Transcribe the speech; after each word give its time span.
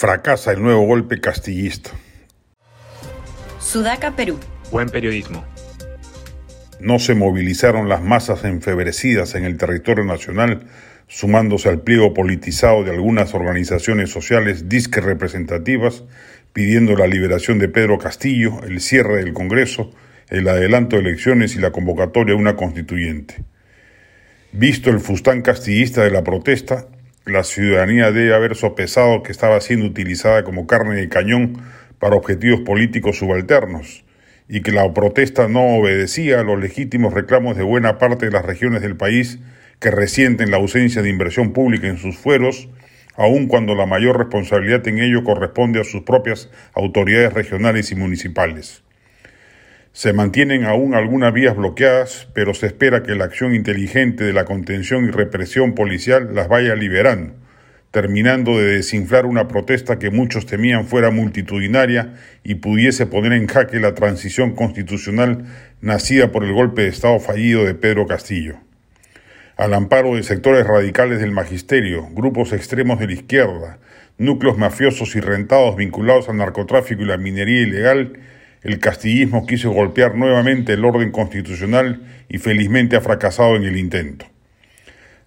Fracasa 0.00 0.52
el 0.52 0.62
nuevo 0.62 0.86
golpe 0.86 1.20
castillista. 1.20 1.90
Sudaca, 3.58 4.16
Perú. 4.16 4.40
Buen 4.72 4.88
periodismo. 4.88 5.44
No 6.80 6.98
se 6.98 7.14
movilizaron 7.14 7.90
las 7.90 8.02
masas 8.02 8.44
enfebrecidas 8.44 9.34
en 9.34 9.44
el 9.44 9.58
territorio 9.58 10.06
nacional, 10.06 10.62
sumándose 11.06 11.68
al 11.68 11.82
pliego 11.82 12.14
politizado 12.14 12.82
de 12.82 12.92
algunas 12.92 13.34
organizaciones 13.34 14.08
sociales 14.08 14.70
disque 14.70 15.02
representativas, 15.02 16.04
pidiendo 16.54 16.96
la 16.96 17.06
liberación 17.06 17.58
de 17.58 17.68
Pedro 17.68 17.98
Castillo, 17.98 18.62
el 18.62 18.80
cierre 18.80 19.16
del 19.16 19.34
Congreso, 19.34 19.92
el 20.30 20.48
adelanto 20.48 20.96
de 20.96 21.02
elecciones 21.02 21.56
y 21.56 21.58
la 21.58 21.72
convocatoria 21.72 22.34
de 22.34 22.40
una 22.40 22.56
constituyente. 22.56 23.44
Visto 24.52 24.88
el 24.88 25.00
fustán 25.00 25.42
castillista 25.42 26.02
de 26.02 26.10
la 26.10 26.24
protesta, 26.24 26.86
la 27.26 27.44
ciudadanía 27.44 28.12
debe 28.12 28.34
haber 28.34 28.56
sopesado 28.56 29.22
que 29.22 29.32
estaba 29.32 29.60
siendo 29.60 29.86
utilizada 29.86 30.42
como 30.42 30.66
carne 30.66 30.96
de 30.96 31.08
cañón 31.08 31.62
para 31.98 32.16
objetivos 32.16 32.60
políticos 32.60 33.18
subalternos 33.18 34.04
y 34.48 34.62
que 34.62 34.72
la 34.72 34.92
protesta 34.92 35.46
no 35.46 35.76
obedecía 35.76 36.40
a 36.40 36.44
los 36.44 36.58
legítimos 36.58 37.12
reclamos 37.12 37.56
de 37.56 37.62
buena 37.62 37.98
parte 37.98 38.26
de 38.26 38.32
las 38.32 38.44
regiones 38.44 38.82
del 38.82 38.96
país 38.96 39.38
que 39.80 39.90
resienten 39.90 40.50
la 40.50 40.56
ausencia 40.56 41.02
de 41.02 41.10
inversión 41.10 41.52
pública 41.52 41.88
en 41.88 41.98
sus 41.98 42.16
fueros, 42.16 42.68
aun 43.16 43.46
cuando 43.46 43.74
la 43.74 43.86
mayor 43.86 44.18
responsabilidad 44.18 44.86
en 44.88 44.98
ello 44.98 45.22
corresponde 45.22 45.80
a 45.80 45.84
sus 45.84 46.02
propias 46.02 46.50
autoridades 46.74 47.32
regionales 47.32 47.92
y 47.92 47.96
municipales. 47.96 48.82
Se 49.92 50.12
mantienen 50.12 50.64
aún 50.64 50.94
algunas 50.94 51.32
vías 51.32 51.56
bloqueadas, 51.56 52.28
pero 52.32 52.54
se 52.54 52.66
espera 52.66 53.02
que 53.02 53.16
la 53.16 53.24
acción 53.24 53.54
inteligente 53.54 54.22
de 54.22 54.32
la 54.32 54.44
contención 54.44 55.04
y 55.04 55.10
represión 55.10 55.74
policial 55.74 56.32
las 56.32 56.48
vaya 56.48 56.76
liberando, 56.76 57.34
terminando 57.90 58.56
de 58.56 58.76
desinflar 58.76 59.26
una 59.26 59.48
protesta 59.48 59.98
que 59.98 60.10
muchos 60.10 60.46
temían 60.46 60.86
fuera 60.86 61.10
multitudinaria 61.10 62.14
y 62.44 62.56
pudiese 62.56 63.06
poner 63.06 63.32
en 63.32 63.48
jaque 63.48 63.80
la 63.80 63.94
transición 63.94 64.54
constitucional 64.54 65.44
nacida 65.80 66.30
por 66.30 66.44
el 66.44 66.52
golpe 66.52 66.82
de 66.82 66.88
Estado 66.88 67.18
fallido 67.18 67.64
de 67.64 67.74
Pedro 67.74 68.06
Castillo. 68.06 68.58
Al 69.56 69.74
amparo 69.74 70.14
de 70.14 70.22
sectores 70.22 70.68
radicales 70.68 71.18
del 71.18 71.32
magisterio, 71.32 72.06
grupos 72.12 72.52
extremos 72.52 73.00
de 73.00 73.08
la 73.08 73.12
izquierda, 73.12 73.78
núcleos 74.18 74.56
mafiosos 74.56 75.16
y 75.16 75.20
rentados 75.20 75.76
vinculados 75.76 76.28
al 76.28 76.36
narcotráfico 76.36 77.02
y 77.02 77.06
la 77.06 77.18
minería 77.18 77.62
ilegal, 77.62 78.20
el 78.62 78.78
castillismo 78.78 79.46
quiso 79.46 79.70
golpear 79.70 80.14
nuevamente 80.14 80.74
el 80.74 80.84
orden 80.84 81.10
constitucional 81.12 82.02
y 82.28 82.38
felizmente 82.38 82.96
ha 82.96 83.00
fracasado 83.00 83.56
en 83.56 83.64
el 83.64 83.76
intento. 83.76 84.26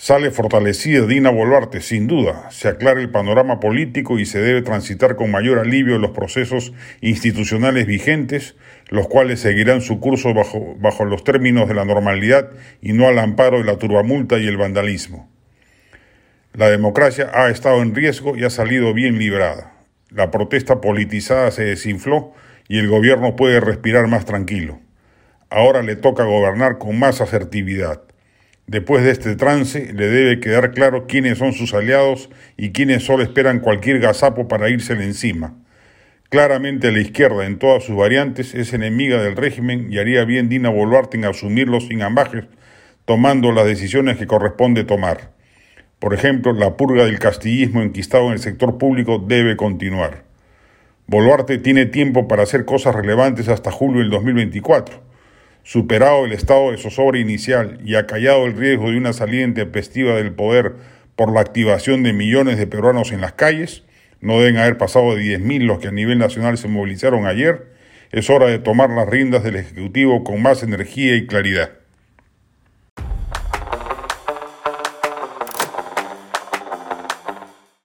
Sale 0.00 0.30
fortalecida 0.30 1.06
Dina 1.06 1.30
Boluarte, 1.30 1.80
sin 1.80 2.06
duda, 2.06 2.48
se 2.52 2.68
aclara 2.68 3.00
el 3.00 3.10
panorama 3.10 3.58
político 3.58 4.20
y 4.20 4.26
se 4.26 4.40
debe 4.40 4.62
transitar 4.62 5.16
con 5.16 5.32
mayor 5.32 5.58
alivio 5.58 5.98
los 5.98 6.12
procesos 6.12 6.72
institucionales 7.00 7.84
vigentes, 7.86 8.54
los 8.90 9.08
cuales 9.08 9.40
seguirán 9.40 9.80
su 9.80 9.98
curso 9.98 10.32
bajo, 10.34 10.76
bajo 10.78 11.04
los 11.04 11.24
términos 11.24 11.68
de 11.68 11.74
la 11.74 11.84
normalidad 11.84 12.48
y 12.80 12.92
no 12.92 13.08
al 13.08 13.18
amparo 13.18 13.58
de 13.58 13.64
la 13.64 13.76
turbamulta 13.76 14.38
y 14.38 14.46
el 14.46 14.56
vandalismo. 14.56 15.28
La 16.52 16.70
democracia 16.70 17.30
ha 17.34 17.50
estado 17.50 17.82
en 17.82 17.92
riesgo 17.92 18.36
y 18.36 18.44
ha 18.44 18.50
salido 18.50 18.94
bien 18.94 19.18
librada. 19.18 19.72
La 20.10 20.30
protesta 20.30 20.80
politizada 20.80 21.50
se 21.50 21.64
desinfló 21.64 22.34
y 22.68 22.78
el 22.78 22.88
gobierno 22.88 23.34
puede 23.34 23.60
respirar 23.60 24.06
más 24.06 24.24
tranquilo. 24.26 24.78
Ahora 25.50 25.82
le 25.82 25.96
toca 25.96 26.24
gobernar 26.24 26.78
con 26.78 26.98
más 26.98 27.20
asertividad. 27.20 28.02
Después 28.66 29.02
de 29.02 29.12
este 29.12 29.34
trance, 29.34 29.92
le 29.94 30.08
debe 30.08 30.40
quedar 30.40 30.72
claro 30.72 31.06
quiénes 31.06 31.38
son 31.38 31.54
sus 31.54 31.72
aliados 31.72 32.28
y 32.58 32.72
quiénes 32.72 33.02
solo 33.02 33.22
esperan 33.22 33.60
cualquier 33.60 33.98
gazapo 33.98 34.46
para 34.46 34.68
írsele 34.68 35.04
encima. 35.04 35.54
Claramente 36.28 36.92
la 36.92 37.00
izquierda, 37.00 37.46
en 37.46 37.58
todas 37.58 37.84
sus 37.84 37.96
variantes, 37.96 38.54
es 38.54 38.74
enemiga 38.74 39.22
del 39.22 39.36
régimen 39.36 39.90
y 39.90 39.98
haría 39.98 40.26
bien 40.26 40.50
Dina 40.50 40.68
Boluarte 40.68 41.16
en 41.16 41.24
asumirlo 41.24 41.80
sin 41.80 42.02
ambajes, 42.02 42.44
tomando 43.06 43.52
las 43.52 43.64
decisiones 43.64 44.18
que 44.18 44.26
corresponde 44.26 44.84
tomar. 44.84 45.32
Por 45.98 46.12
ejemplo, 46.12 46.52
la 46.52 46.76
purga 46.76 47.06
del 47.06 47.18
castillismo 47.18 47.80
enquistado 47.80 48.26
en 48.26 48.34
el 48.34 48.38
sector 48.40 48.76
público 48.76 49.18
debe 49.26 49.56
continuar. 49.56 50.27
Boluarte 51.10 51.56
tiene 51.56 51.86
tiempo 51.86 52.28
para 52.28 52.42
hacer 52.42 52.66
cosas 52.66 52.94
relevantes 52.94 53.48
hasta 53.48 53.72
julio 53.72 54.00
del 54.00 54.10
2024. 54.10 55.00
Superado 55.62 56.26
el 56.26 56.32
estado 56.32 56.70
de 56.70 56.76
zozobra 56.76 57.18
inicial 57.18 57.80
y 57.82 57.94
acallado 57.94 58.44
el 58.44 58.54
riesgo 58.54 58.90
de 58.90 58.98
una 58.98 59.14
salida 59.14 59.42
intempestiva 59.42 60.16
del 60.16 60.34
poder 60.34 60.74
por 61.16 61.32
la 61.32 61.40
activación 61.40 62.02
de 62.02 62.12
millones 62.12 62.58
de 62.58 62.66
peruanos 62.66 63.10
en 63.10 63.22
las 63.22 63.32
calles, 63.32 63.84
no 64.20 64.38
deben 64.38 64.58
haber 64.58 64.76
pasado 64.76 65.16
de 65.16 65.22
10.000 65.38 65.64
los 65.64 65.78
que 65.78 65.88
a 65.88 65.92
nivel 65.92 66.18
nacional 66.18 66.58
se 66.58 66.68
movilizaron 66.68 67.26
ayer, 67.26 67.72
es 68.12 68.28
hora 68.28 68.48
de 68.48 68.58
tomar 68.58 68.90
las 68.90 69.08
riendas 69.08 69.42
del 69.42 69.56
Ejecutivo 69.56 70.24
con 70.24 70.42
más 70.42 70.62
energía 70.62 71.16
y 71.16 71.26
claridad. 71.26 71.70